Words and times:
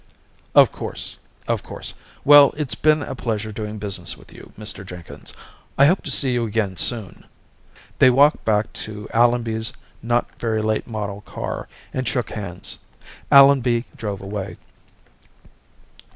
"Of 0.55 0.71
course, 0.71 1.17
of 1.47 1.61
course. 1.61 1.93
Well, 2.25 2.55
it's 2.57 2.73
been 2.73 3.03
a 3.03 3.13
pleasure 3.13 3.51
doing 3.51 3.77
business 3.77 4.17
with 4.17 4.33
you, 4.33 4.51
Mr. 4.57 4.83
Jenkins. 4.83 5.31
I 5.77 5.85
hope 5.85 6.01
to 6.05 6.09
see 6.09 6.31
you 6.33 6.47
again 6.47 6.75
soon." 6.75 7.23
They 7.99 8.09
walked 8.09 8.43
back 8.43 8.73
to 8.89 9.07
Allenby's 9.13 9.73
not 10.01 10.27
very 10.39 10.63
late 10.63 10.87
model 10.87 11.21
car 11.21 11.67
and 11.93 12.07
shook 12.07 12.31
hands. 12.31 12.79
Allenby 13.31 13.85
drove 13.95 14.21
away. 14.21 14.57